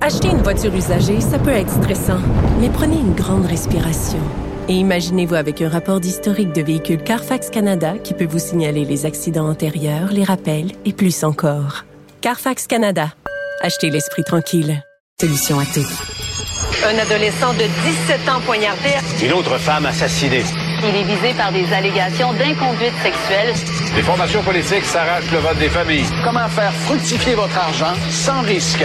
[0.00, 2.18] Acheter une voiture usagée, ça peut être stressant,
[2.60, 4.18] mais prenez une grande respiration.
[4.68, 9.06] Et imaginez-vous avec un rapport d'historique de véhicule Carfax Canada qui peut vous signaler les
[9.06, 11.84] accidents antérieurs, les rappels et plus encore.
[12.20, 13.12] Carfax Canada.
[13.60, 14.82] Achetez l'esprit tranquille.
[15.20, 15.86] Solution à tout.
[16.84, 17.62] Un adolescent de
[18.08, 18.88] 17 ans poignardé.
[19.24, 20.42] Une autre femme assassinée.
[20.82, 23.54] Il est visé par des allégations d'inconduite sexuelle.
[23.94, 26.06] Les formations politiques s'arrachent le vote des familles.
[26.24, 28.84] Comment faire fructifier votre argent sans risque?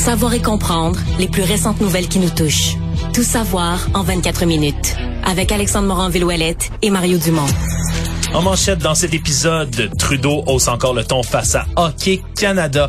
[0.00, 2.76] Savoir et comprendre les plus récentes nouvelles qui nous touchent.
[3.12, 4.96] Tout savoir en 24 minutes.
[5.24, 7.46] Avec Alexandre Morin-Villouellette et Mario Dumont.
[8.32, 12.88] En manchette dans cet épisode, Trudeau hausse encore le ton face à Hockey Canada.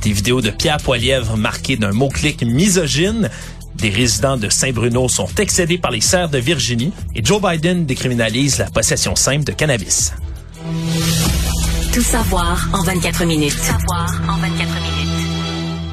[0.00, 3.28] Des vidéos de Pierre Poilièvre marquées d'un mot-clic misogyne.
[3.74, 8.60] Des résidents de Saint-Bruno sont excédés par les serres de Virginie et Joe Biden décriminalise
[8.60, 10.14] la possession simple de cannabis.
[11.92, 13.54] Tout savoir en 24 minutes.
[13.54, 14.75] Tout savoir en 24 minutes.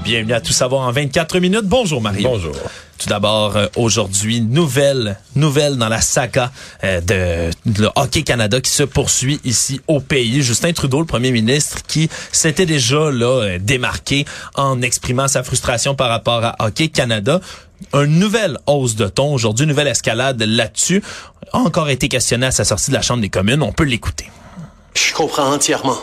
[0.04, 1.64] Bienvenue à Tout savoir en 24 minutes.
[1.64, 2.28] Bonjour Mario.
[2.28, 2.54] Bonjour.
[2.98, 6.52] Tout d'abord, euh, aujourd'hui, nouvelle, nouvelle dans la saga
[6.84, 10.42] euh, de, de le Hockey Canada qui se poursuit ici au pays.
[10.44, 15.96] Justin Trudeau, le premier ministre, qui s'était déjà là euh, démarqué en exprimant sa frustration
[15.96, 17.40] par rapport à Hockey Canada.
[17.94, 21.02] Une nouvelle hausse de ton aujourd'hui, une nouvelle escalade là-dessus,
[21.54, 23.64] a encore été questionné à sa sortie de la Chambre des communes.
[23.64, 24.30] On peut l'écouter.
[24.96, 25.98] Je comprends entièrement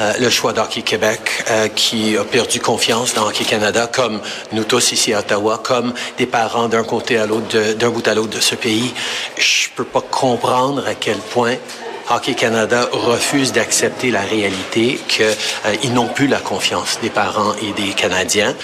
[0.00, 4.20] euh, le choix d'Hockey Québec euh, qui a perdu confiance dans Hockey Canada, comme
[4.52, 8.14] nous tous ici à Ottawa, comme des parents d'un côté à l'autre, d'un bout à
[8.14, 8.92] l'autre de ce pays.
[9.36, 11.56] Je peux pas comprendre à quel point
[12.10, 17.92] Hockey Canada refuse d'accepter la réalité qu'ils n'ont plus la confiance des parents et des
[17.92, 18.54] Canadiens.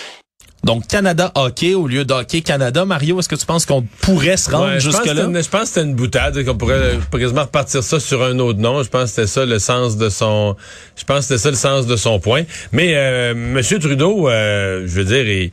[0.64, 2.84] Donc, Canada Hockey au lieu d'Hockey Canada.
[2.84, 5.26] Mario, est-ce que tu penses qu'on pourrait se rendre Ouais, jusque-là?
[5.42, 8.58] je pense que c'était une boutade, qu'on pourrait pourrait quasiment repartir ça sur un autre
[8.58, 8.82] nom.
[8.82, 10.56] Je pense que c'était ça le sens de son,
[10.96, 12.42] je pense que c'était ça le sens de son point.
[12.72, 15.50] Mais euh, Monsieur Trudeau, euh, je veux dire, il-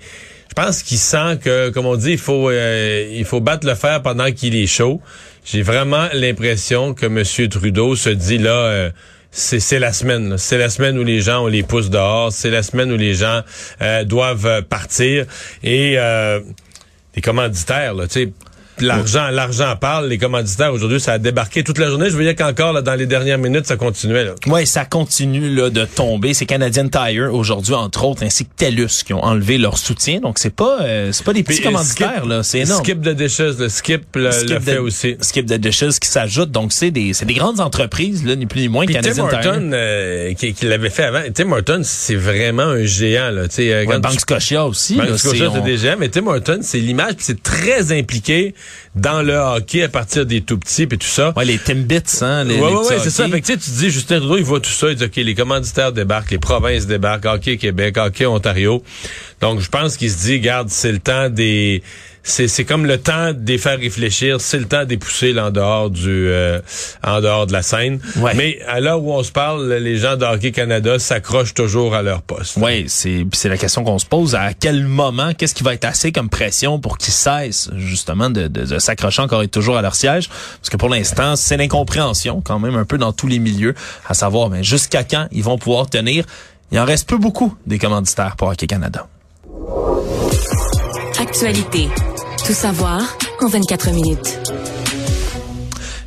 [0.50, 3.76] je pense qu'il sent que, comme on dit, il faut, euh, il faut battre le
[3.76, 5.00] fer pendant qu'il est chaud.
[5.46, 8.90] J'ai vraiment l'impression que Monsieur Trudeau se dit là.
[9.32, 10.38] C'est la semaine.
[10.38, 12.32] C'est la semaine où les gens, on les pousse dehors.
[12.32, 13.42] C'est la semaine où les gens
[13.82, 15.26] euh, doivent euh, partir.
[15.64, 16.42] Et euh,
[17.16, 18.34] les commanditaires, là, tu sais,
[18.80, 20.08] l'argent, l'argent parle.
[20.08, 22.10] Les commanditaires, aujourd'hui, ça a débarqué toute la journée.
[22.10, 24.32] Je voyais qu'encore, là, dans les dernières minutes, ça continuait, là.
[24.48, 26.34] Oui, ça continue là, de tomber.
[26.34, 30.20] C'est Canadian Tire aujourd'hui, entre autres, ainsi que TELUS qui ont enlevé leur soutien.
[30.20, 32.84] Donc c'est pas euh, c'est pas des petits Puis, euh, commanditaires Skip- là, c'est énorme.
[32.84, 35.18] Skip de Dishes, le Skip le, Skip le fait aussi.
[35.22, 36.52] Skip the Dishes qui s'ajoute.
[36.52, 39.28] Donc c'est des c'est des grandes entreprises là, ni plus ni moins Puis Tim Canadian
[39.28, 39.38] Tire.
[39.52, 41.22] Horton, euh, qui, qui l'avait fait avant.
[41.34, 43.48] Tim Horton, c'est vraiment un géant, là.
[43.48, 44.96] Tu sais, euh, Ouais, quand Banque tu- Scotia aussi.
[44.96, 48.54] Banque Scotia, c'est- on- des géants, mais Tim Horton, c'est l'image, c'est très impliqué
[48.96, 51.34] dans le hockey à partir des tout petits, puis tout ça.
[51.36, 52.44] Ouais, les Timbits, hein.
[52.44, 53.28] Les, ouais, les c'est ça.
[53.28, 55.92] Fait que, tu dis, Justin Trudeau, il voit tout ça, il dit, OK, les commanditaires
[55.92, 58.84] débarquent, les provinces débarquent, Hockey Québec, Hockey Ontario.
[59.42, 61.84] Donc, je pense qu'il se dit, garde, c'est le temps des...
[62.24, 65.34] C'est, c'est comme le temps de les faire réfléchir, c'est le temps de les pousser
[65.34, 66.62] là, en dehors du euh,
[67.04, 68.00] en dehors de la scène.
[68.18, 68.36] Ouais.
[68.36, 72.04] Mais à l'heure où on se parle, les gens de Hockey Canada s'accrochent toujours à
[72.04, 72.58] leur poste.
[72.58, 74.36] Oui, c'est c'est la question qu'on se pose.
[74.36, 78.48] À quel moment, qu'est-ce qui va être assez comme pression pour qu'ils cessent justement de,
[78.48, 80.30] de, de s'accrocher encore et toujours à leur siège?
[80.30, 83.74] Parce que pour l'instant, c'est l'incompréhension quand même un peu dans tous les milieux,
[84.08, 86.26] à savoir ben, jusqu'à quand ils vont pouvoir tenir?
[86.72, 89.08] Il en reste peu beaucoup des commanditaires pour Hockey Canada.
[91.34, 91.88] Actualité.
[92.46, 93.00] Tout savoir
[93.40, 94.61] en 24 minutes.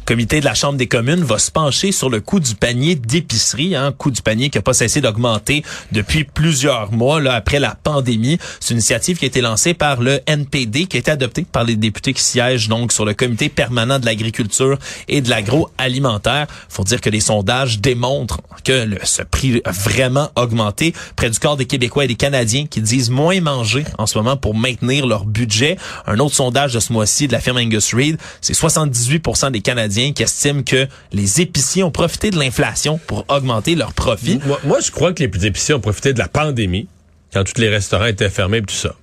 [0.04, 2.94] Le comité de la Chambre des communes va se pencher sur le coût du panier
[2.94, 7.58] d'épicerie, hein, coût du panier qui n'a pas cessé d'augmenter depuis plusieurs mois là, après
[7.58, 8.36] la pandémie.
[8.60, 11.64] C'est une initiative qui a été lancée par le NPD, qui a été adoptée par
[11.64, 14.78] les députés qui siègent donc sur le comité permanent de l'agriculture
[15.08, 16.48] et de l'agroalimentaire.
[16.68, 20.92] Faut dire que les sondages démontrent que ce prix a vraiment augmenté.
[21.16, 24.36] Près du quart des Québécois et des Canadiens qui disent moins manger en ce moment
[24.36, 25.78] pour maintenir leur budget.
[26.06, 29.93] Un autre sondage de ce mois-ci de la firme Angus Reid, c'est 78% des Canadiens
[30.12, 34.40] qui estiment que les épiciers ont profité de l'inflation pour augmenter leurs profits.
[34.64, 36.88] Moi, je crois que les épiciers ont profité de la pandémie,
[37.32, 38.94] quand tous les restaurants étaient fermés et tout ça.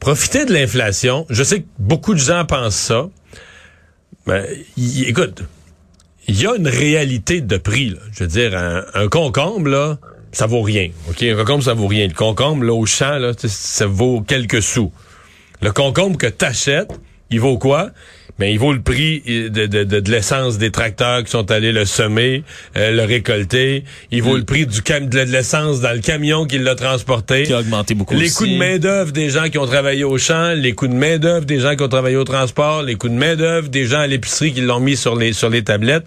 [0.00, 3.08] Profiter de l'inflation, je sais que beaucoup de gens pensent ça,
[4.26, 5.42] mais écoute,
[6.28, 7.96] il y a une réalité de prix.
[8.12, 9.98] Je veux dire, un, un concombre, là,
[10.32, 10.90] ça vaut rien.
[11.08, 12.06] Un concombre, ça vaut rien.
[12.06, 14.92] Le concombre, là, au champ, là, ça vaut quelques sous.
[15.60, 16.90] Le concombre que t'achètes,
[17.30, 17.90] il vaut quoi?
[18.38, 21.84] Mais il vaut le prix de, de, de, l'essence des tracteurs qui sont allés le
[21.84, 22.44] semer,
[22.76, 23.84] euh, le récolter.
[24.10, 24.38] Il vaut mm.
[24.38, 27.44] le prix du cam de l'essence dans le camion qui l'a transporté.
[27.44, 30.54] Qui a augmenté beaucoup Les coûts de main-d'œuvre des gens qui ont travaillé au champ,
[30.56, 33.68] les coûts de main-d'œuvre des gens qui ont travaillé au transport, les coûts de main-d'œuvre
[33.68, 36.06] des gens à l'épicerie qui l'ont mis sur les sur les tablettes.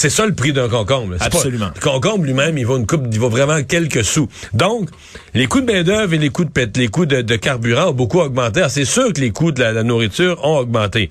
[0.00, 1.16] C'est ça le prix d'un concombre.
[1.20, 1.72] Absolument.
[1.74, 4.30] le concombre lui-même, il vaut une coupe, il vaut vraiment quelques sous.
[4.54, 4.88] Donc,
[5.34, 8.64] les coûts de main-d'œuvre et les coûts de les coûts de, carburant ont beaucoup augmenté.
[8.70, 11.10] C'est sûr que les coûts de la nourriture ont augmenté.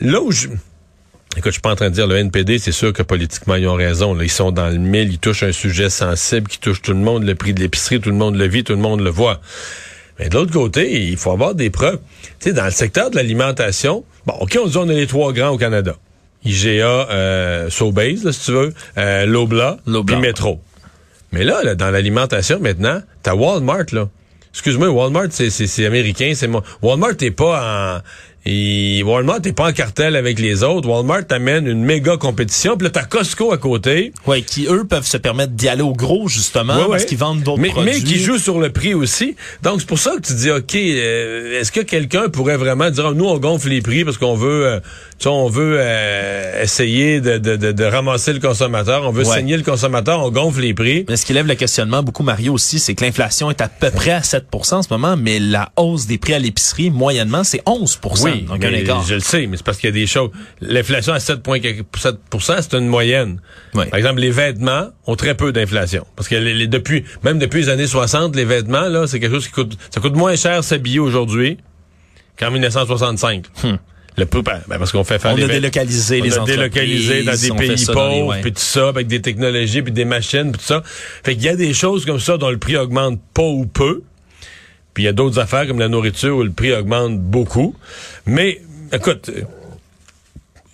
[0.00, 0.46] Là où je...
[0.46, 3.66] Écoute, je suis pas en train de dire le NPD, c'est sûr que politiquement, ils
[3.66, 4.16] ont raison.
[4.20, 7.24] Ils sont dans le mille, ils touchent un sujet sensible qui touche tout le monde,
[7.24, 9.40] le prix de l'épicerie, tout le monde le vit, tout le monde le voit.
[10.20, 11.98] Mais de l'autre côté, il faut avoir des preuves.
[12.38, 15.32] Tu sais, dans le secteur de l'alimentation, bon, OK, on dit on a les trois
[15.32, 15.96] grands au Canada.
[16.44, 20.60] IGA, euh, Sobeys, si tu veux, euh, Lobla, puis Metro.
[21.32, 24.08] Mais là, là dans l'alimentation, maintenant, t'as Walmart, là.
[24.52, 26.64] Excuse-moi, Walmart, c'est américain, c'est moi.
[26.82, 28.00] Walmart n'est pas en
[28.50, 30.88] et Walmart n'est pas en cartel avec les autres.
[30.88, 32.78] Walmart amène une méga compétition.
[32.78, 34.14] Puis là, t'as Costco à côté.
[34.26, 37.62] Oui, qui, eux, peuvent se permettre d'y aller au gros, justement, parce qu'ils vendent d'autres
[37.62, 37.92] produits.
[37.92, 39.36] Mais qui jouent sur le prix aussi.
[39.62, 43.12] Donc, c'est pour ça que tu dis, OK, euh, est-ce que quelqu'un pourrait vraiment dire,
[43.12, 44.80] nous, on gonfle les prix parce qu'on veut, euh,
[45.26, 50.20] on veut euh, essayer de, de, de, ramasser le consommateur, on veut saigner le consommateur,
[50.20, 51.04] on gonfle les prix.
[51.08, 53.90] Mais ce qui lève le questionnement, beaucoup, Mario, aussi, c'est que l'inflation est à peu
[53.90, 57.62] près à 7% en ce moment, mais la hausse des prix à l'épicerie, moyennement, c'est
[57.64, 59.02] 11% oui, donc un écart.
[59.02, 60.30] Je le sais, mais c'est parce qu'il y a des choses.
[60.60, 63.40] L'inflation à 7,7% c'est une moyenne.
[63.72, 66.06] Par exemple, les vêtements ont très peu d'inflation.
[66.16, 69.46] Parce que les, depuis, même depuis les années 60, les vêtements, là, c'est quelque chose
[69.46, 71.58] qui coûte, ça coûte moins cher s'habiller aujourd'hui
[72.38, 73.46] qu'en 1965.
[74.18, 77.32] Le ben, ben, parce qu'on fait faire on a délocalisé les on a délocalisé dans
[77.32, 80.82] des pays pauvres, puis tout ça, avec des technologies, puis des machines, puis tout ça.
[81.24, 84.02] Fait qu'il y a des choses comme ça dont le prix augmente pas ou peu.
[84.94, 87.76] Puis il y a d'autres affaires comme la nourriture où le prix augmente beaucoup.
[88.26, 88.60] Mais,
[88.92, 89.30] écoute,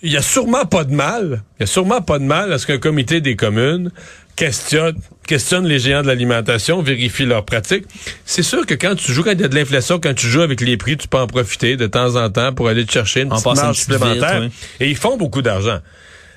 [0.05, 2.59] il y a sûrement pas de mal, il y a sûrement pas de mal à
[2.59, 3.91] ce qu'un comité des communes
[4.35, 7.85] questionne, questionne les géants de l'alimentation, vérifie leurs pratiques.
[8.25, 10.41] C'est sûr que quand tu joues, quand il y a de l'inflation, quand tu joues
[10.41, 13.21] avec les prix, tu peux en profiter de temps en temps pour aller te chercher
[13.21, 14.49] une petite marge supplémentaire.
[14.79, 15.79] Et ils font beaucoup d'argent.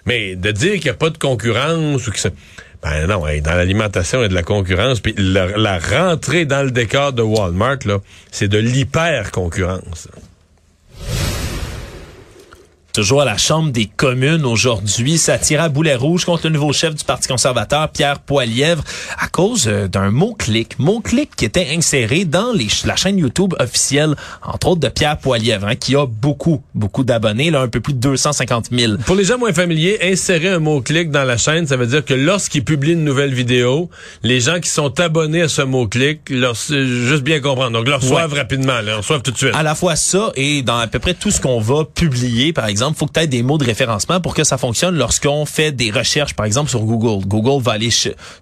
[0.07, 2.31] Mais de dire qu'il n'y a pas de concurrence ou que ça...
[2.83, 5.01] Ben non, dans l'alimentation, il y a de la concurrence.
[5.01, 7.99] Puis la, la rentrée dans le décor de Walmart, là,
[8.31, 10.09] c'est de l'hyper-concurrence
[12.93, 15.19] toujours à la Chambre des communes aujourd'hui.
[15.19, 18.83] Ça tire à boulet rouge contre le nouveau chef du Parti conservateur, Pierre Poilièvre,
[19.19, 20.79] à cause euh, d'un mot-clic.
[20.79, 25.67] Mot-clic qui était inséré dans les, la chaîne YouTube officielle, entre autres de Pierre Poilièvre,
[25.67, 28.95] hein, qui a beaucoup, beaucoup d'abonnés, là, un peu plus de 250 000.
[29.07, 32.15] Pour les gens moins familiers, insérer un mot-clic dans la chaîne, ça veut dire que
[32.15, 33.91] lorsqu'il publie une nouvelle vidéo,
[34.23, 38.81] les gens qui sont abonnés à ce mot-clic, juste bien comprendre, donc le reçoivent rapidement,
[38.81, 39.55] le reçoivent tout de suite.
[39.55, 42.67] À la fois ça et dans à peu près tout ce qu'on va publier, par
[42.67, 45.47] exemple, il faut que tu aies des mots de référencement pour que ça fonctionne lorsqu'on
[45.47, 47.27] fait des recherches, par exemple, sur Google.
[47.27, 47.91] Google va aller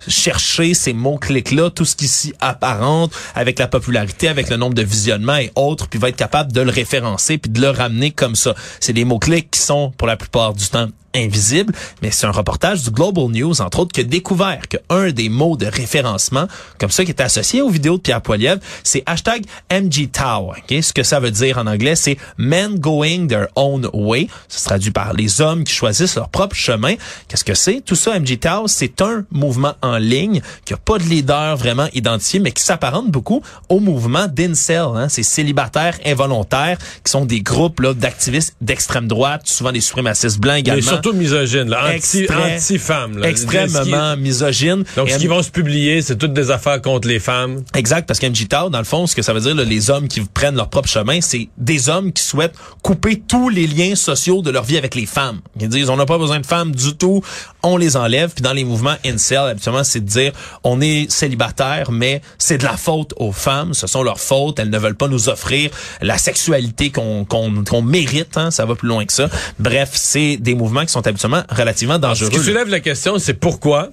[0.08, 4.82] chercher ces mots-clics-là, tout ce qui s'y apparente, avec la popularité, avec le nombre de
[4.82, 8.34] visionnements et autres, puis va être capable de le référencer puis de le ramener comme
[8.34, 8.54] ça.
[8.80, 11.72] C'est des mots-clics qui sont, pour la plupart du temps, invisible,
[12.02, 15.56] mais c'est un reportage du Global News, entre autres, qui a découvert qu'un des mots
[15.56, 16.46] de référencement,
[16.78, 20.52] comme ça, qui est associé aux vidéos de Pierre Poilievre, c'est hashtag MGTOW.
[20.58, 20.82] Okay?
[20.82, 24.28] Ce que ça veut dire en anglais, c'est Men Going Their Own Way.
[24.48, 26.94] Ça se traduit par les hommes qui choisissent leur propre chemin.
[27.28, 27.80] Qu'est-ce que c'est?
[27.80, 32.40] Tout ça, MGTOW, c'est un mouvement en ligne qui a pas de leader vraiment identifié,
[32.40, 34.86] mais qui s'apparente beaucoup au mouvement d'Incel.
[34.94, 35.08] Hein?
[35.08, 41.00] Ces célibataires involontaires qui sont des groupes d'activistes d'extrême droite, souvent des suprémacistes blancs également
[41.12, 43.22] misogyne, là, anti, anti-femme.
[43.24, 44.84] Extrêmement misogyne.
[44.96, 47.62] Donc, ce qui vont se publier, c'est toutes des affaires contre les femmes.
[47.74, 50.56] Exact, parce qu'MGTOW, dans le fond, ce que ça veut dire, les hommes qui prennent
[50.56, 54.64] leur propre chemin, c'est des hommes qui souhaitent couper tous les liens sociaux de leur
[54.64, 55.40] vie avec les femmes.
[55.60, 57.22] Ils disent, on n'a pas besoin de femmes du tout,
[57.66, 58.30] on les enlève.
[58.30, 60.32] Puis dans les mouvements incel, habituellement, c'est de dire,
[60.64, 64.70] on est célibataire, mais c'est de la faute aux femmes, ce sont leurs fautes, elles
[64.70, 65.70] ne veulent pas nous offrir
[66.00, 69.28] la sexualité qu'on qu'on mérite, hein, ça va plus loin que ça.
[69.58, 72.30] Bref, c'est des mouvements qui sont habituellement relativement dangereux.
[72.32, 73.90] Ce qui soulève la question, c'est pourquoi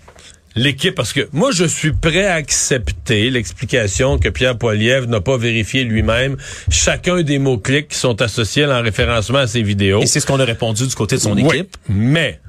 [0.56, 5.38] l'équipe, parce que moi, je suis prêt à accepter l'explication que Pierre Poilievre n'a pas
[5.38, 6.38] vérifié lui-même
[6.70, 10.02] chacun des mots-clics qui sont associés à référencement à ses vidéos.
[10.02, 11.76] Et c'est ce qu'on a répondu du côté de son équipe.
[11.90, 12.40] Mais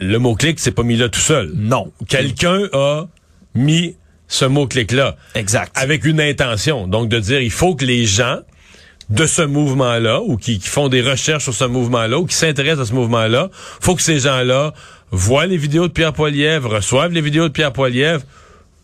[0.00, 1.52] le mot-clic, c'est pas mis là tout seul.
[1.54, 1.92] Non.
[2.08, 3.06] Quelqu'un a
[3.54, 3.96] mis
[4.28, 5.16] ce mot-clic-là.
[5.34, 5.72] Exact.
[5.74, 6.86] Avec une intention.
[6.86, 8.38] Donc, de dire, il faut que les gens
[9.10, 12.90] de ce mouvement-là ou qui, font des recherches sur ce mouvement-là ou qui s'intéressent à
[12.90, 13.48] ce mouvement-là,
[13.80, 14.74] faut que ces gens-là
[15.10, 18.22] voient les vidéos de Pierre Poilievre, reçoivent les vidéos de Pierre Poilievre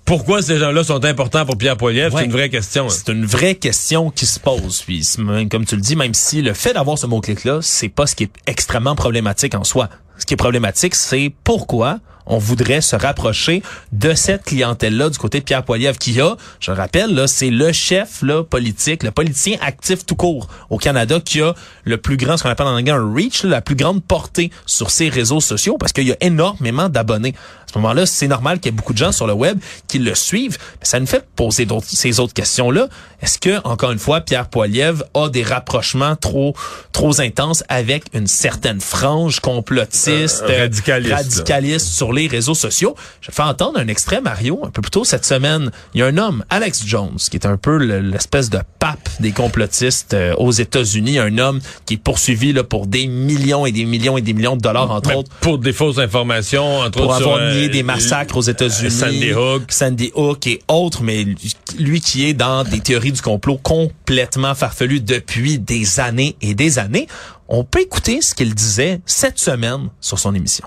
[0.05, 2.21] pourquoi ces gens-là sont importants pour Pierre Poilievre, Ouais.
[2.23, 2.87] c'est une vraie question.
[2.87, 2.91] hein.
[2.91, 4.83] C'est une vraie question qui se pose.
[4.83, 5.07] Puis,
[5.51, 8.25] comme tu le dis, même si le fait d'avoir ce mot-clic-là, c'est pas ce qui
[8.25, 9.89] est extrêmement problématique en soi.
[10.19, 13.63] Ce qui est problématique, c'est pourquoi on voudrait se rapprocher
[13.93, 17.51] de cette clientèle-là du côté de Pierre Poilievre, qui a, je le rappelle, là, c'est
[17.51, 21.55] le chef là, politique, le politicien actif tout court au Canada qui a
[21.85, 24.51] le plus grand, ce qu'on appelle en anglais un reach, là, la plus grande portée
[24.67, 27.35] sur ses réseaux sociaux, parce qu'il y a énormément d'abonnés.
[27.65, 29.99] À ce moment-là, c'est normal qu'il y ait beaucoup de gens sur le web qui
[29.99, 30.59] le suivent.
[30.81, 32.89] Mais ça nous fait poser d'autres, ces autres questions-là.
[33.21, 36.55] Est-ce que, encore une fois, Pierre Poilievre a des rapprochements trop,
[36.93, 42.95] trop intenses avec une certaine frange complotiste, Euh, radicaliste, radicaliste sur les réseaux sociaux?
[43.21, 45.71] Je faire entendre un extrait, Mario, un peu plus tôt cette semaine.
[45.95, 49.09] Il y a un homme, Alex Jones, qui est un peu le- l'espèce de pape
[49.21, 53.73] des complotistes euh, aux États-Unis, un homme qui est poursuivi là, pour des millions et
[53.73, 56.93] des millions et des millions de dollars, entre Mais autres, pour des fausses informations, entre
[56.99, 58.91] pour autres avoir sur, euh, nié des massacres aux États-Unis.
[58.91, 59.63] Sandy Hook.
[59.71, 64.55] Sandy Hook et autres, mais lui- lui qui est dans des théories du complot complètement
[64.55, 67.07] farfelues depuis des années et des années.
[67.49, 70.67] On peut écouter ce qu'il disait cette semaine sur son émission.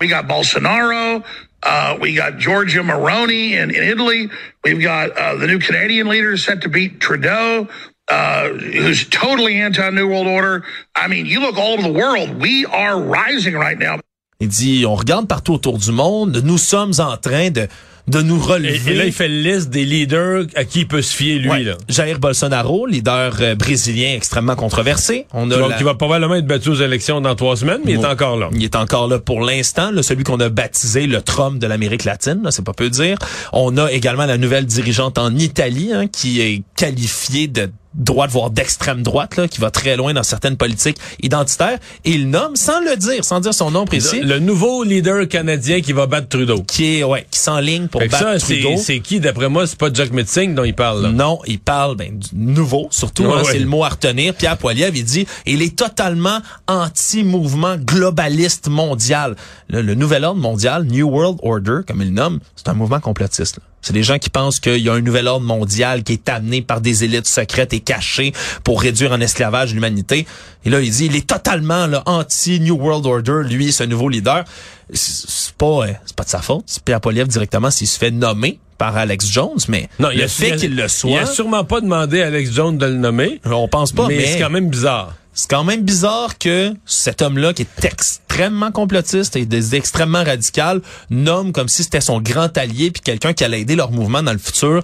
[0.00, 1.24] We got Bolsonaro.
[1.62, 4.30] Uh, we got Giorgia Moroni in, in Italy.
[4.62, 7.68] We've got uh, the new Canadian leader set to beat Trudeau,
[8.08, 10.64] uh, who's totally anti-New World Order.
[10.94, 12.40] I mean, you look all over the world.
[12.40, 13.98] We are rising right now.
[14.40, 17.66] Il dit, on regarde partout autour du monde, nous sommes en train de,
[18.08, 18.80] de nous relever.
[18.92, 21.48] et là, il fait le liste des leaders à qui il peut se fier, lui.
[21.50, 21.62] Ouais.
[21.62, 21.76] Là.
[21.88, 25.26] Jair Bolsonaro, leader euh, brésilien extrêmement controversé.
[25.32, 27.92] On a Donc, la- il va probablement être battu aux élections dans trois semaines, mais
[27.92, 28.48] il est encore là.
[28.52, 32.42] Il est encore là pour l'instant, celui qu'on a baptisé le Trump de l'Amérique latine,
[32.50, 33.18] c'est pas peu dire.
[33.52, 38.50] On a également la nouvelle dirigeante en Italie, hein, qui est qualifiée de droite, voire
[38.50, 41.78] d'extrême droite, là, qui va très loin dans certaines politiques identitaires.
[42.04, 45.26] Et il nomme, sans le dire, sans dire son nom précis, Le, le nouveau leader
[45.28, 46.62] canadien qui va battre Trudeau.
[46.62, 48.76] qui est, ouais, qui s'enligne pour Fait battre ça, c'est Trudeau.
[48.78, 51.02] c'est qui, d'après moi, c'est pas Jack Metzing dont il parle.
[51.02, 51.10] Là.
[51.12, 53.52] Non, il parle ben, du nouveau, surtout, Ouais, hein, ouais.
[53.52, 54.34] c'est le mot à retenir.
[54.34, 59.36] Pierre Poilievre, il dit, il est totalement anti-mouvement globaliste mondial.
[59.68, 63.00] Le, le nouvel ordre mondial, New World Order, comme il le nomme, c'est un mouvement
[63.00, 63.56] complotiste.
[63.56, 63.62] là.
[63.80, 66.62] C'est des gens qui pensent qu'il y a un nouvel ordre mondial qui est amené
[66.62, 68.32] par des élites secrètes et cachées
[68.64, 70.26] pour réduire en esclavage l'humanité.
[70.64, 74.44] Et là, il dit, il est totalement anti-New World Order, lui, ce nouveau leader.
[74.92, 76.64] C'est pas, euh, c'est pas de sa faute.
[76.66, 80.28] C'est Pierre Poilievre directement s'il se fait nommer par Alex Jones, mais Non, il a-
[80.28, 82.94] fait il qu'il le Il soit, a sûrement pas demandé à Alex Jones de le
[82.94, 85.14] nommer, on pense pas, mais, mais, c'est quand même bizarre.
[85.38, 90.82] C'est quand même bizarre que cet homme-là, qui est extrêmement complotiste et des extrêmement radical,
[91.10, 94.32] nomme comme si c'était son grand allié puis quelqu'un qui allait aider leur mouvement dans
[94.32, 94.82] le futur.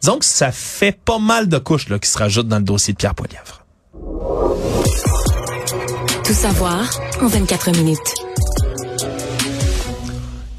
[0.00, 2.92] Disons que ça fait pas mal de couches là, qui se rajoutent dans le dossier
[2.92, 3.64] de Pierre Poilievre.
[6.24, 6.88] Tout savoir
[7.20, 8.25] en 24 minutes.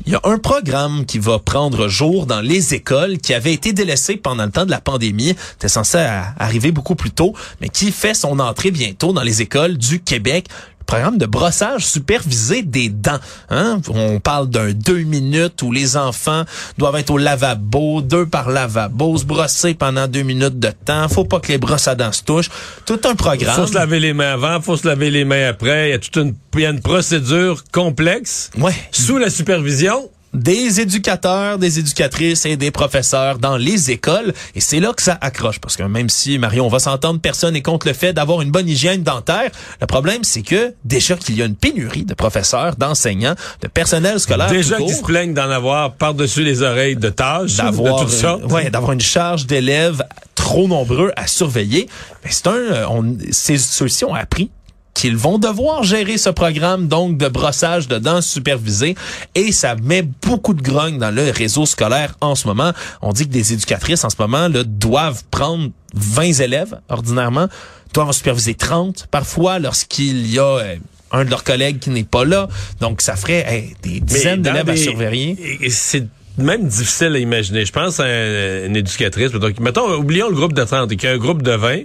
[0.08, 3.74] Il y a un programme qui va prendre jour dans les écoles qui avait été
[3.74, 5.36] délaissé pendant le temps de la pandémie.
[5.52, 9.78] C'était censé arriver beaucoup plus tôt, mais qui fait son entrée bientôt dans les écoles
[9.78, 10.48] du Québec.
[10.88, 13.20] Programme de brossage supervisé des dents.
[13.50, 13.82] Hein?
[13.90, 16.44] On parle d'un deux minutes où les enfants
[16.78, 21.10] doivent être au lavabo, deux par lavabo, se brosser pendant deux minutes de temps.
[21.10, 22.50] Faut pas que les brosses à dents se touchent.
[22.86, 23.54] Tout un programme.
[23.56, 25.90] Faut se laver les mains avant, faut se laver les mains après.
[25.90, 28.74] Il y a toute une, il y a une procédure complexe Ouais.
[28.92, 30.10] sous la supervision.
[30.38, 34.34] Des éducateurs, des éducatrices et des professeurs dans les écoles.
[34.56, 35.60] Et c'est là que ça accroche.
[35.60, 38.52] Parce que même si, Mario, on va s'entendre, personne n'est contre le fait d'avoir une
[38.52, 39.50] bonne hygiène dentaire.
[39.82, 44.20] Le problème, c'est que déjà qu'il y a une pénurie de professeurs, d'enseignants, de personnel
[44.20, 44.50] scolaire.
[44.50, 48.06] Déjà qu'ils se plaignent d'en avoir par-dessus les oreilles de tâches, d'avoir
[48.52, 50.04] ouais, d'avoir une charge d'élèves
[50.36, 51.90] trop nombreux à surveiller.
[52.24, 54.52] Mais c'est un, euh, on, ces- ceux-ci ont appris
[54.98, 58.96] qu'ils vont devoir gérer ce programme donc de brossage de dents supervisé
[59.36, 62.72] et ça met beaucoup de grogne dans le réseau scolaire en ce moment.
[63.04, 67.48] On dit que des éducatrices en ce moment là, doivent prendre 20 élèves ordinairement,
[67.94, 70.76] doivent en superviser 30 parfois lorsqu'il y a euh,
[71.12, 72.48] un de leurs collègues qui n'est pas là.
[72.82, 75.60] Donc ça ferait hey, des dizaines d'élèves à surveiller.
[75.70, 76.08] C'est
[76.40, 77.66] même difficile à imaginer.
[77.66, 79.32] Je pense à un- une éducatrice.
[79.32, 81.84] Mettons, mettons, oublions le groupe de 30 et qu'il y a un groupe de 20.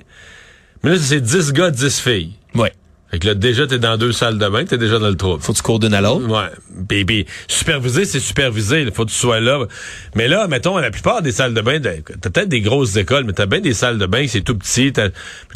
[0.82, 2.32] Mais là, c'est 10 gars, 10 filles.
[2.54, 2.72] Ouais.
[3.12, 5.42] Fait que là, déjà, t'es dans deux salles de bain, t'es déjà dans le trouble.
[5.42, 6.26] Faut que tu cours d'une à l'autre.
[6.28, 6.48] Ouais.
[6.88, 8.80] Puis, puis, superviser, c'est superviser.
[8.82, 9.58] Il faut que tu sois là.
[10.14, 11.90] Mais là, mettons, la plupart des salles de bain, t'as
[12.20, 14.92] t'as peut-être des grosses écoles, mais t'as bien des salles de bain, c'est tout petit.
[14.92, 15.02] Puis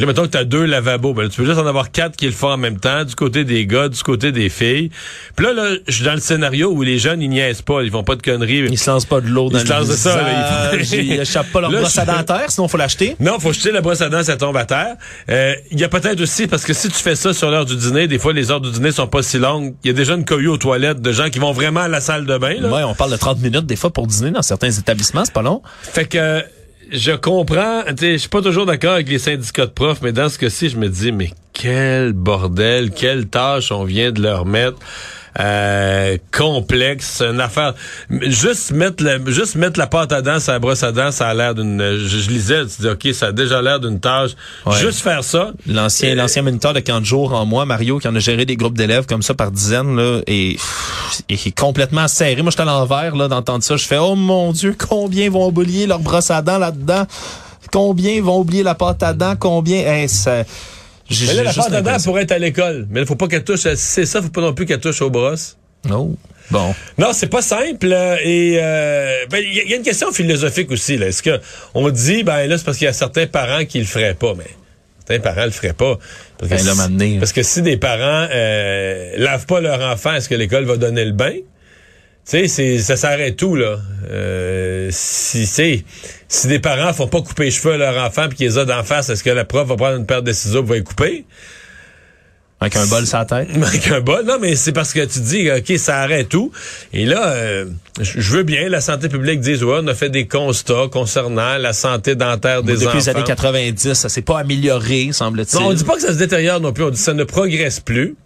[0.01, 1.15] là, mettons que t'as deux lavabos.
[1.15, 3.15] Ben, là, tu peux juste en avoir quatre qui le font en même temps, du
[3.15, 4.91] côté des gars, du côté des filles.
[5.35, 7.91] Puis là, là, je suis dans le scénario où les jeunes, ils niaisent pas, ils
[7.91, 8.67] font pas de conneries.
[8.71, 11.21] Ils se lancent pas de l'eau dans Ils se lancent de ça, là, ils ils
[11.21, 13.17] échappent pas leur Là, brosse à je- dentaire, sinon faut l'acheter.
[13.19, 14.97] Non, faut jeter la brosse à dents, ça tombe à terre.
[15.31, 17.65] Euh, Il y a peut-être aussi, parce que si tu fais ça sur sur l'heure
[17.65, 18.09] du dîner.
[18.09, 19.75] Des fois, les heures du dîner sont pas si longues.
[19.85, 22.01] Il y a déjà une cohue aux toilettes de gens qui vont vraiment à la
[22.01, 22.57] salle de bain.
[22.61, 22.69] Là.
[22.69, 25.43] Ouais, on parle de 30 minutes des fois pour dîner dans certains établissements, c'est pas
[25.43, 25.63] long.
[25.81, 26.43] Fait que
[26.91, 30.39] je comprends, je suis pas toujours d'accord avec les syndicats de profs, mais dans ce
[30.39, 34.79] cas-ci, je me dis, mais quel bordel, quelle tâche on vient de leur mettre.
[35.39, 37.75] Euh, complexe, une affaire.
[38.11, 41.35] Juste mettre la, juste mettre la pâte à dents, sa brosse à dents, ça a
[41.35, 41.79] l'air d'une.
[41.79, 44.31] Je, lisais, tu dis ok, ça a déjà l'air d'une tâche.
[44.81, 45.53] Juste faire ça.
[45.67, 48.57] L'ancien, l'ancien moniteur de camp de jour en moi, Mario, qui en a géré des
[48.57, 50.57] groupes d'élèves comme ça par dizaines, là, et,
[51.29, 52.41] est complètement serré.
[52.43, 53.77] Moi, j'étais à l'envers là d'entendre ça.
[53.77, 57.07] Je fais oh mon Dieu, combien vont oublier leur brosse à dents là-dedans?
[57.73, 59.35] Combien vont oublier la pâte à dents?
[59.39, 59.79] Combien?
[59.79, 60.45] Hey, ça,
[61.11, 62.87] mais là, la pâte à dents pourrait être à l'école.
[62.91, 63.67] Mais il faut pas qu'elle touche.
[63.75, 65.57] C'est ça, faut pas non plus qu'elle touche aux brosses.
[65.89, 66.17] Non.
[66.51, 66.75] Bon.
[66.99, 67.93] Non, c'est pas simple.
[68.25, 70.95] Et euh, ben, il y, a une question philosophique aussi.
[70.95, 71.41] Est-ce que
[71.75, 74.35] on dit ben là c'est parce qu'il y a certains parents qui le feraient pas,
[74.37, 74.47] mais
[74.99, 75.99] certains parents le feraient pas.
[76.39, 80.29] Parce que, ben, si, parce que si des parents euh, lavent pas leur enfant, est-ce
[80.29, 81.35] que l'école va donner le bain?
[82.29, 83.79] Tu sais, ça s'arrête tout, là.
[84.11, 88.49] Euh, si, si des parents font pas couper les cheveux à leur enfant puis qu'ils
[88.49, 90.75] les ont d'en face, est-ce que la prof va prendre une paire de ciseaux pour
[90.75, 91.25] les couper?
[92.59, 93.49] Avec un bol sur la tête?
[93.63, 96.51] Avec un bol, non, mais c'est parce que tu dis, OK, ça arrête tout.
[96.93, 97.67] Et là, euh,
[98.01, 101.73] je veux bien, la santé publique dise, ouais, on a fait des constats concernant la
[101.73, 102.87] santé dentaire des enfants.
[102.87, 105.61] Depuis les années 90, ça s'est pas amélioré, semble-t-il.
[105.61, 107.25] Non, on dit pas que ça se détériore non plus, on dit que ça ne
[107.25, 108.17] progresse plus.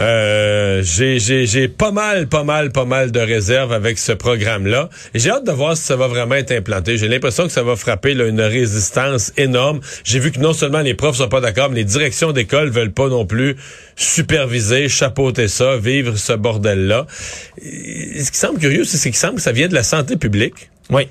[0.00, 4.90] Euh, j'ai pas mal, pas mal, pas mal de réserves avec ce programme-là.
[5.14, 6.96] J'ai hâte de voir si ça va vraiment être implanté.
[6.96, 9.80] J'ai l'impression que ça va frapper là, une résistance énorme.
[10.04, 12.92] J'ai vu que non seulement les profs sont pas d'accord, mais les directions d'école veulent
[12.92, 13.56] pas non plus
[13.96, 17.06] superviser, chapeauter ça, vivre ce bordel-là.
[17.60, 20.70] Ce qui semble curieux, c'est qu'il semble que ça vient de la santé publique.
[20.90, 21.08] Oui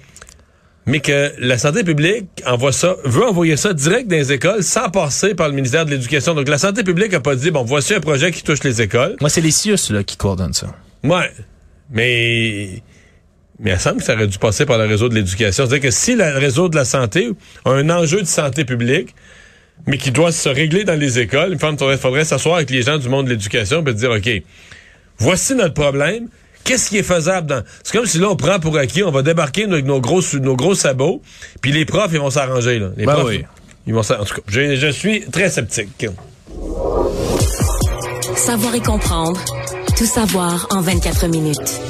[0.88, 4.90] mais que la santé publique envoie ça, veut envoyer ça direct dans les écoles sans
[4.90, 6.34] passer par le ministère de l'Éducation.
[6.34, 9.18] Donc la santé publique a pas dit bon voici un projet qui touche les écoles.
[9.20, 10.68] Moi c'est les CIUS là qui coordonnent ça.
[11.04, 11.30] Ouais,
[11.92, 12.82] mais
[13.60, 15.66] mais il semble que ça aurait dû passer par le réseau de l'éducation.
[15.66, 17.30] C'est-à-dire que si le réseau de la santé
[17.66, 19.14] a un enjeu de santé publique,
[19.88, 22.98] mais qui doit se régler dans les écoles, il faudrait, faudrait s'asseoir avec les gens
[22.98, 24.30] du monde de l'éducation et dire OK,
[25.18, 26.30] voici notre problème
[26.64, 27.64] Qu'est-ce qui est faisable dans...
[27.84, 30.56] C'est comme si là, on prend pour acquis, on va débarquer avec nos gros, nos
[30.56, 31.22] gros sabots,
[31.62, 32.90] puis les profs, ils vont s'arranger, là.
[32.98, 33.46] Les ben profs, oui.
[33.86, 36.08] ils vont En tout cas, je, je suis très sceptique.
[38.36, 39.40] Savoir et comprendre.
[39.98, 41.82] Tout savoir en 24 minutes.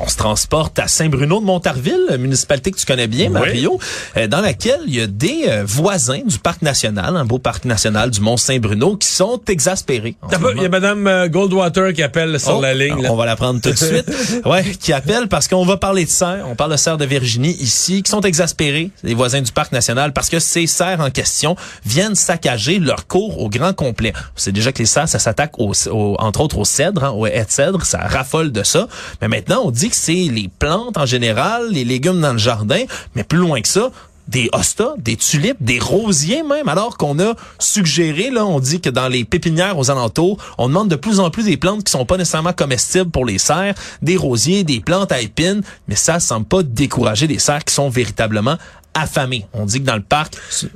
[0.00, 3.80] On se transporte à Saint-Bruno de Montarville, municipalité que tu connais bien, Mario,
[4.16, 7.64] euh, dans laquelle il y a des euh, voisins du parc national, un beau parc
[7.64, 10.14] national du Mont-Saint-Bruno, qui sont exaspérés.
[10.54, 13.08] Il y a Madame euh, Goldwater qui appelle sur oh, la ligne.
[13.10, 14.08] On va la prendre tout de suite.
[14.44, 16.46] ouais, qui appelle parce qu'on va parler de serres.
[16.48, 20.12] On parle de serres de Virginie ici, qui sont exaspérés, les voisins du parc national,
[20.12, 24.12] parce que ces serres en question viennent saccager leur cours au grand complet.
[24.36, 25.72] C'est déjà que les serres, ça s'attaque au,
[26.20, 28.86] entre autres au cèdre, hein, au haies de cèdre, ça raffole de ça.
[29.20, 32.82] Mais maintenant, on dit c'est les plantes en général, les légumes dans le jardin,
[33.14, 33.90] mais plus loin que ça,
[34.28, 38.90] des hostas, des tulipes, des rosiers même, alors qu'on a suggéré, là, on dit que
[38.90, 42.04] dans les pépinières aux alentours, on demande de plus en plus des plantes qui sont
[42.04, 46.46] pas nécessairement comestibles pour les serres, des rosiers, des plantes à épines, mais ça semble
[46.46, 48.58] pas décourager des serres qui sont véritablement
[48.94, 49.46] affamées.
[49.54, 50.34] On dit que dans le parc...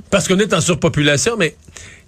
[0.09, 1.55] Parce qu'on est en surpopulation, mais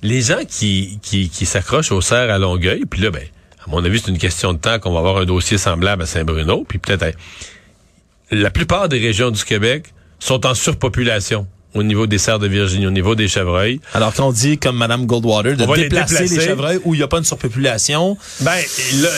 [0.01, 3.23] les gens qui, qui, s'accrochent aux serres à Longueuil, puis là, ben,
[3.67, 6.05] à mon avis, c'est une question de temps qu'on va avoir un dossier semblable à
[6.05, 7.17] Saint-Bruno, puis peut-être
[8.31, 12.87] la plupart des régions du Québec sont en surpopulation au niveau des serres de Virginie,
[12.87, 13.81] au niveau des chevreuils.
[13.93, 17.07] Alors quand on dit, comme Mme Goldwater, de déplacer les, chevreuils où il n'y a
[17.07, 18.17] pas de surpopulation.
[18.41, 18.55] Ben,
[19.01, 19.09] là,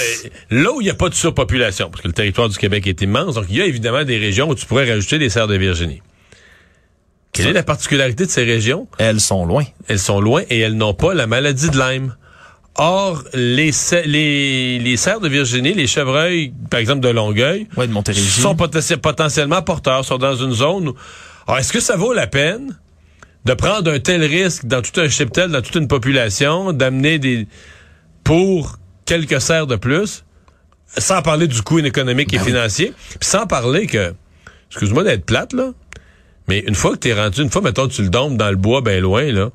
[0.50, 3.02] là où il n'y a pas de surpopulation, parce que le territoire du Québec est
[3.02, 5.56] immense, donc il y a évidemment des régions où tu pourrais rajouter des serres de
[5.56, 6.02] Virginie.
[7.32, 8.88] Quelle est la particularité de ces régions?
[8.98, 9.64] Elles sont loin.
[9.88, 12.16] Elles sont loin et elles n'ont pas la maladie de Lyme.
[12.80, 13.72] Or, les,
[14.06, 19.64] les, les cerfs de Virginie, les chevreuils, par exemple de Longueuil, ouais, de sont potentiellement
[19.64, 20.96] porteurs, sont dans une zone où...
[21.48, 22.78] Alors, est-ce que ça vaut la peine
[23.46, 27.48] de prendre un tel risque dans tout un cheptel, dans toute une population, d'amener des...
[28.24, 30.24] pour quelques cerfs de plus,
[30.86, 34.14] sans parler du coût économique et ben financier, puis sans parler que...
[34.70, 35.72] Excuse-moi d'être plate, là,
[36.48, 38.82] mais une fois que t'es rendu, une fois, mettons, tu le dompes dans le bois
[38.82, 39.50] bien loin, là,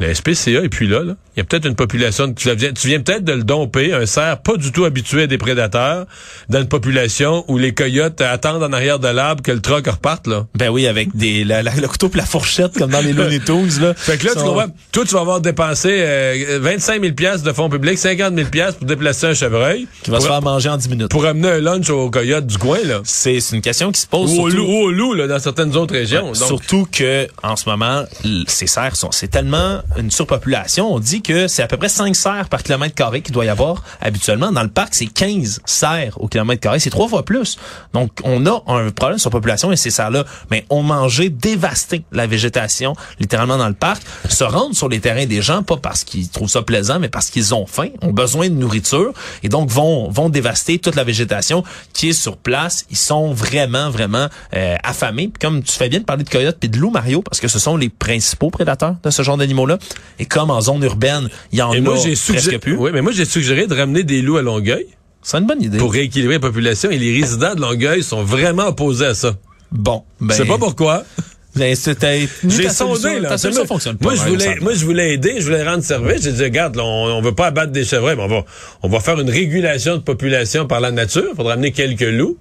[0.00, 2.88] la SPCA et puis là, là il y a peut-être une population, tu viens, tu
[2.88, 6.06] viens peut-être de le domper, un cerf pas du tout habitué à des prédateurs,
[6.48, 10.26] dans une population où les coyotes attendent en arrière de l'arbre que le truck reparte,
[10.26, 10.46] là.
[10.56, 13.94] Ben oui, avec des le couteau et la fourchette, comme dans les Looney Tunes, là.
[13.94, 17.68] Fait que là, tu comprends, toi, tu vas avoir dépensé euh, 25 000 de fonds
[17.68, 19.86] publics, 50 000 pour déplacer un chevreuil.
[20.02, 21.08] Qui va se faire manger en 10 minutes.
[21.08, 23.00] Pour amener un lunch aux coyotes du coin, là.
[23.04, 24.36] C'est une question qui se pose.
[24.36, 26.34] Ou au loup, au loup, là, dans certaines autres régions.
[26.34, 28.02] Surtout que, en ce moment,
[28.48, 30.92] ces cerfs sont, c'est tellement une surpopulation.
[30.92, 33.48] On dit que c'est à peu près 5 cerfs par kilomètre carré qu'il doit y
[33.48, 34.52] avoir habituellement.
[34.52, 36.78] Dans le parc, c'est 15 cerfs au kilomètre carré.
[36.78, 37.58] C'est trois fois plus.
[37.92, 42.26] Donc, on a un problème de surpopulation et ces cerfs-là, mais ont mangé, dévasté la
[42.26, 46.28] végétation, littéralement dans le parc, se rendent sur les terrains des gens, pas parce qu'ils
[46.28, 50.10] trouvent ça plaisant, mais parce qu'ils ont faim, ont besoin de nourriture et donc vont,
[50.10, 52.86] vont dévaster toute la végétation qui est sur place.
[52.90, 55.32] Ils sont vraiment, vraiment euh, affamés.
[55.40, 57.58] Comme tu fais bien de parler de coyotes puis de loups, Mario, parce que ce
[57.58, 59.77] sont les principaux prédateurs de ce genre d'animaux-là.
[60.18, 62.76] Et comme en zone urbaine, il y en Et a moi, presque plus.
[62.76, 64.86] oui, mais moi, j'ai suggéré de ramener des loups à Longueuil
[65.22, 65.78] C'est une bonne idée.
[65.78, 69.34] pour rééquilibrer la population et les résidents de Longueuil sont vraiment opposés à ça.
[69.70, 71.04] Bon, ben, Je sais pas pourquoi.
[71.56, 73.36] ben, c'était- J'ai sondé, là.
[73.42, 74.04] Moi, fonctionne pas.
[74.06, 74.60] Moi, je Mario, voulais, ça.
[74.60, 76.22] moi, je voulais aider, je voulais rendre service.
[76.22, 78.44] J'ai dit, regarde, là, on, on veut pas abattre des chevreuils, mais on va,
[78.82, 81.32] on va faire une régulation de population par la nature.
[81.36, 82.36] Faudra amener quelques loups.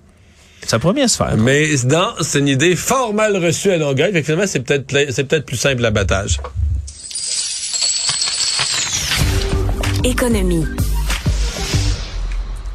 [0.65, 1.36] Ça pourrait bien se faire.
[1.38, 4.12] Mais non, c'est une idée fort mal reçue à Longueuil.
[4.12, 6.39] Fait que finalement, c'est peut-être, pla- c'est peut-être plus simple l'abattage.
[10.03, 10.87] Économie.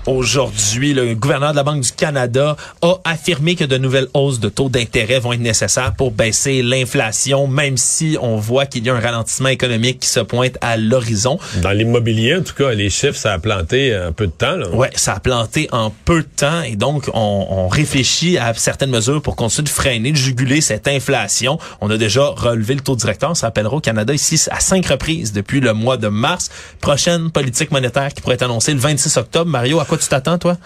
[0.06, 4.48] Aujourd'hui, le gouverneur de la Banque du Canada a affirmé que de nouvelles hausses de
[4.48, 8.94] taux d'intérêt vont être nécessaires pour baisser l'inflation, même si on voit qu'il y a
[8.96, 11.38] un ralentissement économique qui se pointe à l'horizon.
[11.62, 14.68] Dans l'immobilier, en tout cas, les chiffres, ça a planté un peu de temps, là.
[14.70, 18.90] Ouais, ça a planté en peu de temps et donc on, on réfléchit à certaines
[18.90, 21.60] mesures pour continuer de freiner, de juguler cette inflation.
[21.80, 24.86] On a déjà relevé le taux directeur, on se rappellera au Canada ici à cinq
[24.86, 26.50] reprises depuis le mois de mars.
[26.80, 29.48] Prochaine politique monétaire qui pourrait être annoncée le 26 octobre.
[29.48, 30.56] Mario, à quoi tu t'attends toi?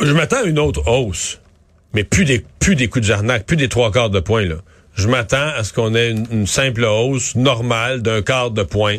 [0.00, 1.38] Je m'attends à une autre hausse,
[1.92, 4.56] mais plus des, plus des coups de jarnac, plus des trois quarts de point, là.
[4.96, 8.98] Je m'attends à ce qu'on ait une, une simple hausse normale d'un quart de point.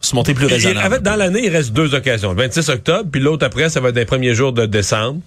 [0.00, 0.86] Se monter plus et raisonnable.
[0.86, 2.30] avec- dans l'année, il reste deux occasions.
[2.32, 5.20] Le 26 octobre, puis l'autre après, ça va être les premiers jours de décembre.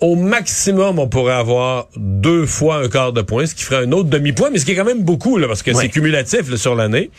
[0.00, 3.92] Au maximum, on pourrait avoir deux fois un quart de point, ce qui ferait un
[3.92, 5.82] autre demi-point, mais ce qui est quand même beaucoup, là, parce que Ouais.
[5.82, 7.10] c'est cumulatif là, sur l'année.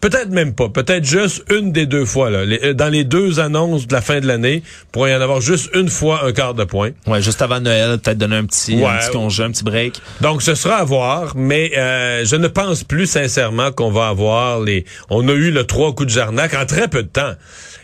[0.00, 0.68] Peut-être même pas.
[0.68, 2.30] Peut-être juste une des deux fois.
[2.30, 2.44] Là.
[2.44, 5.40] Les- euh, dans les deux annonces de la fin de l'année, pourrait y en avoir
[5.40, 6.90] juste une fois un quart de point.
[7.08, 10.00] Ouais, juste avant Noël, peut-être donner un petit, un petit congé, un petit break.
[10.20, 14.60] Donc, ce sera à voir, mais euh, je ne pense plus sincèrement qu'on va avoir
[14.60, 14.84] les...
[15.10, 17.32] On a eu le trois coups de jarnac en très peu de temps.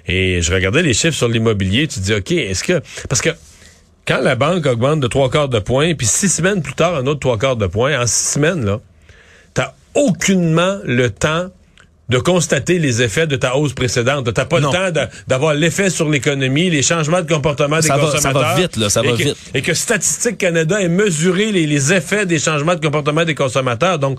[0.06, 2.80] Et je regardais les chiffres sur l'immobilier, tu te dis, OK, est-ce que...
[3.08, 3.30] Parce que
[4.06, 7.06] quand la banque augmente de trois quarts de point, puis six semaines plus tard, un
[7.06, 8.80] autre trois quarts de point, en six semaines, là,
[9.54, 11.48] t'as aucunement le temps
[12.08, 14.32] de constater les effets de ta hausse précédente.
[14.34, 14.70] T'as pas Non.
[14.70, 18.32] le temps d'avoir l'effet sur l'économie, les changements de comportement des Ça va- ça va
[18.32, 18.56] consommateurs.
[18.56, 19.36] vite, là, ça et va que- vite.
[19.54, 23.98] Et que Statistique Canada ait mesuré les, les effets des changements de comportement des consommateurs.
[23.98, 24.18] Donc,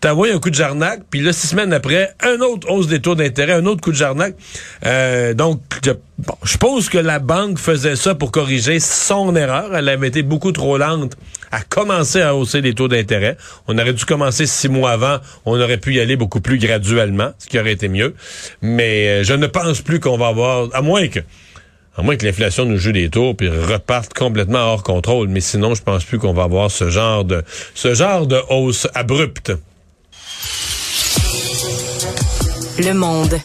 [0.00, 3.00] t'as envoyé un coup de jarnac, puis là, six semaines après, un autre hausse des
[3.02, 4.34] taux d'intérêt, un autre coup de jarnac.
[4.86, 9.76] Euh, donc, je, bon, je suppose que la banque faisait ça pour corriger son erreur.
[9.76, 11.12] Elle avait été beaucoup trop lente
[11.50, 13.36] à commencer à hausser les taux d'intérêt.
[13.68, 15.18] On aurait dû commencer six mois avant.
[15.44, 18.14] On aurait pu y aller beaucoup plus graduellement, ce qui aurait été mieux.
[18.62, 21.20] Mais euh, je ne pense plus qu'on va avoir, à moins que
[21.96, 25.28] à moins que l'inflation nous joue des tours puis reparte complètement hors contrôle.
[25.28, 27.42] Mais sinon, je pense plus qu'on va avoir ce genre de
[27.74, 29.52] ce genre de hausse abrupte.
[32.78, 33.38] Le monde.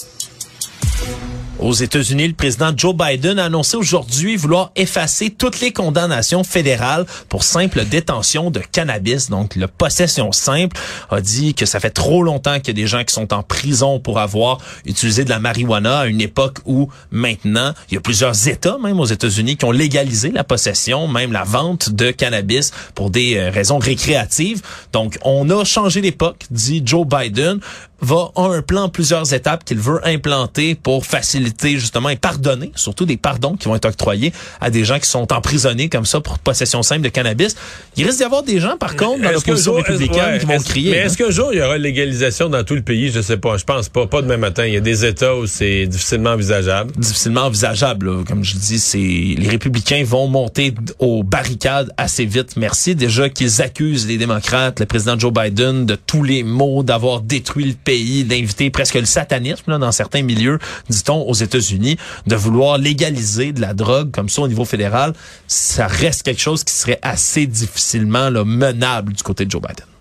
[1.60, 7.06] Aux États-Unis, le président Joe Biden a annoncé aujourd'hui vouloir effacer toutes les condamnations fédérales
[7.30, 9.30] pour simple détention de cannabis.
[9.30, 10.78] Donc, la possession simple
[11.10, 13.42] a dit que ça fait trop longtemps qu'il y a des gens qui sont en
[13.42, 18.02] prison pour avoir utilisé de la marijuana à une époque où maintenant, il y a
[18.02, 22.74] plusieurs États, même aux États-Unis, qui ont légalisé la possession, même la vente de cannabis
[22.96, 24.62] pour des euh, raisons récréatives.
[24.92, 27.62] Donc, on a changé l'époque, dit Joe Biden
[28.06, 33.06] va a un plan plusieurs étapes qu'il veut implanter pour faciliter justement et pardonner, surtout
[33.06, 36.40] des pardons qui vont être octroyés à des gens qui sont emprisonnés comme ça pour
[36.40, 37.56] possession simple de cannabis.
[37.98, 40.92] Il risque d'y avoir des gens, par contre, dans l'opposition républicaine est-ce- qui vont crier.
[40.92, 43.12] Mais est-ce qu'un jour, il y aura légalisation dans tout le pays?
[43.12, 43.58] Je sais pas.
[43.58, 44.06] Je pense pas.
[44.08, 44.66] Pas demain matin.
[44.66, 46.92] Il y a des États où c'est difficilement envisageable.
[46.98, 48.06] difficilement envisageable.
[48.10, 48.24] là.
[48.28, 52.56] Comme je dis, c'est les républicains vont monter aux barricades assez vite.
[52.58, 57.22] Merci déjà qu'ils accusent les démocrates, le président Joe Biden, de tous les maux, d'avoir
[57.22, 62.78] détruit le pays, d'inviter presque le satanisme dans certains milieux, dit-on, aux États-Unis, de vouloir
[62.78, 65.14] légaliser de la drogue comme ça au niveau fédéral.
[65.48, 69.95] Ça reste quelque chose qui serait assez difficilement là, menable du côté de Joe Biden.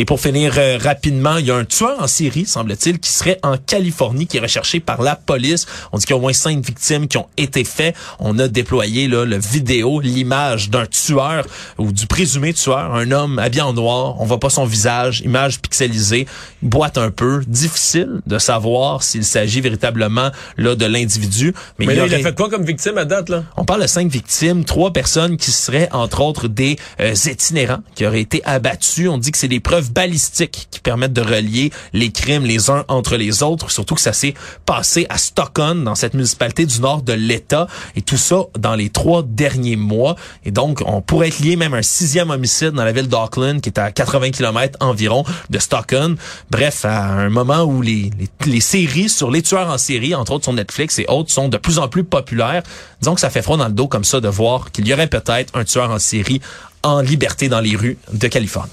[0.00, 3.40] Et pour finir euh, rapidement, il y a un tueur en série, semble-t-il, qui serait
[3.42, 5.66] en Californie, qui est recherché par la police.
[5.90, 7.96] On dit qu'il y a au moins cinq victimes qui ont été faites.
[8.20, 11.44] On a déployé là, le vidéo, l'image d'un tueur
[11.78, 14.20] ou du présumé tueur, un homme habillé en noir.
[14.20, 16.28] On voit pas son visage, image pixelisée,
[16.62, 17.42] boite un peu.
[17.48, 21.54] Difficile de savoir s'il s'agit véritablement là de l'individu.
[21.80, 23.42] Mais, il, a fait quoi comme victime à date là?
[23.56, 28.06] On parle de cinq victimes, trois personnes qui seraient entre autres des euh, itinérants qui
[28.06, 29.08] auraient été abattus.
[29.08, 32.84] On dit que c'est des preuves balistiques qui permettent de relier les crimes les uns
[32.88, 33.70] entre les autres.
[33.70, 34.34] Surtout que ça s'est
[34.66, 38.90] passé à Stockholm, dans cette municipalité du nord de l'État, et tout ça dans les
[38.90, 40.16] trois derniers mois.
[40.44, 43.60] Et donc, on pourrait être lié même à un sixième homicide dans la ville d'Auckland,
[43.60, 46.16] qui est à 80 km environ de Stockholm.
[46.50, 48.10] Bref, à un moment où les,
[48.46, 51.56] les, séries sur les tueurs en série, entre autres sur Netflix et autres, sont de
[51.56, 52.62] plus en plus populaires.
[53.00, 55.06] Disons que ça fait froid dans le dos comme ça de voir qu'il y aurait
[55.06, 56.40] peut-être un tueur en série
[56.82, 58.72] en liberté dans les rues de Californie.